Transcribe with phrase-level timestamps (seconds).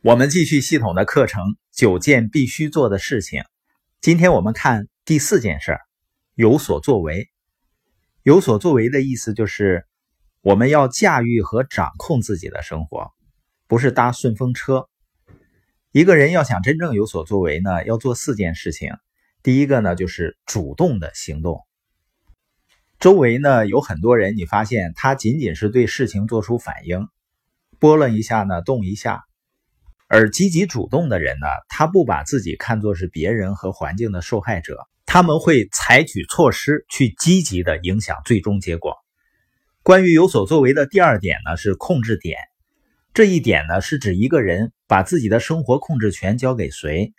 [0.00, 1.42] 我们继续系统的课程，
[1.72, 3.42] 九件必须做的事情。
[4.00, 5.80] 今天我们看第四件事儿，
[6.36, 7.28] 有所作为。
[8.22, 9.84] 有所作为的意思就是，
[10.40, 13.10] 我们要驾驭和掌控自己的生活，
[13.66, 14.88] 不是搭顺风车。
[15.90, 18.92] 一个人要想真正有所作为呢，要做四件事情。
[19.42, 21.66] 第一个呢，就是主动的行动。
[23.00, 27.08] 周围呢有很多人，你发现他仅仅是对事情做出反应，
[27.80, 29.24] 拨了一下呢，动一下。
[30.10, 38.96] 而积极主动的人呢，他不把自己看作是别人和环境的受害者，他们会采取措施去积极的影响最终结果。
[39.82, 42.38] 关于有所作为的第二点呢，是控制点。
[43.12, 47.12] 这一点呢，是指一个人把自己的生活控制权交给谁。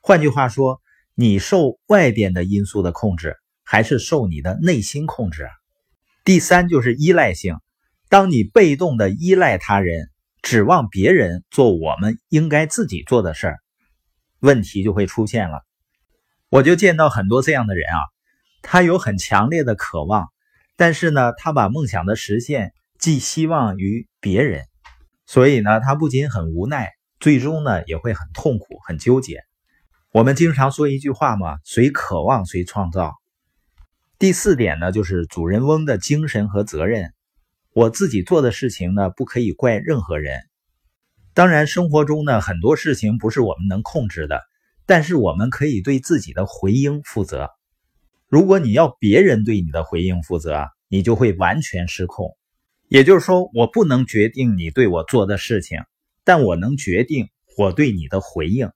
[0.00, 0.80] 换句话说，
[1.14, 5.48] 你受外边的因素的控制，还是受你的内心控制？
[6.24, 7.58] 第三就是依赖性，
[8.08, 10.10] 当你被动的依赖他人。
[10.44, 13.58] 指望别人做我们应该自己做的事儿，
[14.40, 15.62] 问题就会出现了。
[16.50, 17.96] 我就见到很多这样的人啊，
[18.60, 20.28] 他有很强烈的渴望，
[20.76, 24.66] 但是呢，他把梦想的实现寄希望于别人，
[25.24, 29.40] 所以呢，他不仅很无奈，最终呢也会很痛苦、很纠结。
[30.12, 33.14] 我们经常说一句话嘛：“谁渴望谁创造。”
[34.20, 37.14] 第四点呢，就是主人翁的精神和责任。
[37.74, 40.42] 我自己做的事情呢，不可以怪任何人。
[41.34, 44.42] 当然，生活中呢很多事情不是我们能控制的，
[44.86, 47.50] 但是我们可以对自己的回应负责。
[48.28, 52.36] 如果你要别人对你的回应负责，你就会完全失控。
[52.86, 55.80] 也就是说，我不能决定你对我做的事情，
[56.22, 57.28] 但我能决定
[57.58, 58.70] 我对你的回应。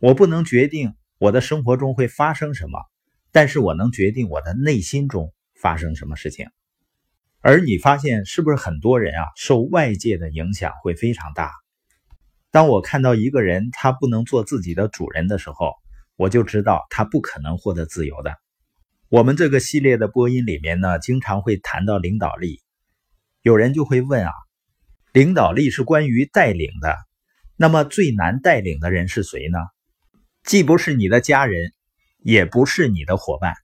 [0.00, 2.80] 我不能决定我的生活中会发生什么，
[3.30, 6.48] 但是我能决定我的内心中发生什么事情。
[7.40, 11.52] 而你发现是不是很多人啊受外界的影响会非常大？
[12.50, 15.74] 当我看到一个人他不能做自己的主人的时候，
[16.16, 18.34] 我就知道他不可能获得自由的。
[19.08, 22.60] 我们这个系列的播音里面呢，经常会谈到领导力，
[23.42, 24.32] 有人就会问啊，
[25.12, 26.96] 领导力是关于带领的，
[27.56, 29.58] 那么最难带领的人是谁呢？
[30.42, 31.72] 既不是你的家人，
[32.18, 33.54] 也不是你的伙伴，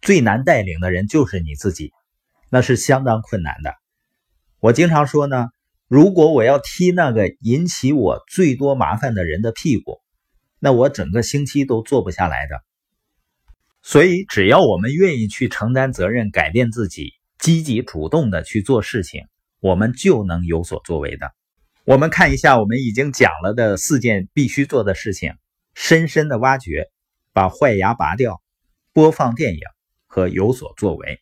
[0.00, 1.92] 最难带领的人就是你自己。
[2.56, 3.74] 那是相当困难的。
[4.60, 5.48] 我经常说呢，
[5.88, 10.00] 如果我要踢那个引起我最多麻烦的人的屁股，
[10.58, 12.62] 那我整个星期都坐不下来的。
[13.82, 19.26] 所以，只要我们愿意去承担责任、改变自己、积极主动的去做事情，
[19.60, 21.32] 我们就能有所作为的。
[21.84, 25.34] 我们看一下我们已经讲了的四件必须做的事情：
[25.74, 26.88] 深深的挖掘，
[27.34, 28.40] 把坏牙拔掉，
[28.94, 29.60] 播放电影
[30.06, 31.20] 和有所作为。